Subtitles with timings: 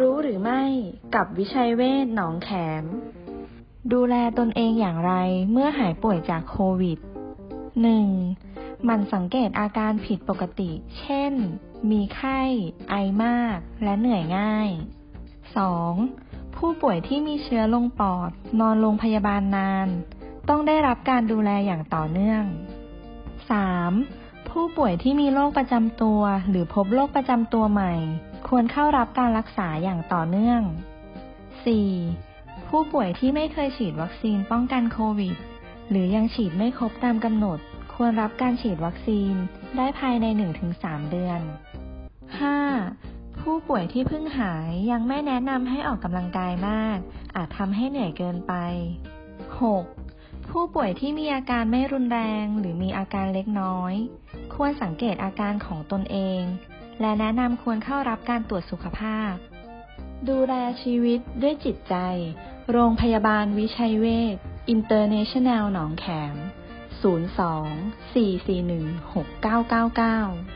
[0.00, 0.62] รู้หรือไม่
[1.14, 2.50] กับวิชัยเวชหนองแข
[2.82, 2.84] ม
[3.92, 5.12] ดูแลตนเองอย่างไร
[5.52, 6.98] เมื่อหายป่วยจากโควิด
[7.90, 8.84] 1.
[8.84, 11.32] หมันสังเกตอาการผิดปกติ เช่น
[11.90, 12.40] มีไข้
[12.90, 12.94] ไอ
[13.24, 14.70] มาก และเหนื่อยง่าย
[15.84, 16.56] 2.
[16.56, 18.30] ผู้ป่วยที่มีเชื้อลงปอด
[18.60, 19.88] นอนโรงพยาบาลนาน
[20.48, 22.44] ต้องได้รับการดูแลอย่างต่อเนื่อง
[23.60, 24.25] 3.
[24.60, 27.92] ผู้ป่วยที่มีโรคประจำตัว หรือพบโรคประจำตัวใหม่
[28.48, 30.60] ควรเข้ารับการรักษาอย่างต่อเนื่อง
[31.86, 32.68] 4.
[32.68, 35.36] ผู้ป่วยที่ไม่เคยฉีดวัคซีนป้องกันโควิด
[35.90, 37.58] หรือยังฉีดไม่ครบตามกำหนด
[37.94, 39.34] ควรรับการฉีดวัคซีน
[39.76, 40.26] ได้ภายใน
[40.68, 41.40] 1-3 เดือน
[42.60, 43.40] 5.
[43.40, 46.98] ผู้ป่วยที่เพิ่งหายยังไม่แนะนำให้ออกกำลังกายมาก
[47.36, 48.52] อาจทำให้เหนื่อยเกินไป
[49.60, 50.05] 6.
[50.60, 53.94] ผู้ป่วยที่มีอาการไม่รุนแรงหรือมีอาการเล็กน้อย
[54.54, 56.40] ควรสังเกตอาการของตนเอง
[57.00, 59.32] และแนะนำควรเข้ารับการตรวจสุขภาพ
[60.28, 61.94] ดูแลชีวิตด้วยจิตใจ
[62.72, 64.36] โรงพยาบาลวิชัยเวช
[64.68, 66.36] อินเตอร์เนชั่นแนลหนองแขม
[67.02, 70.55] 02 441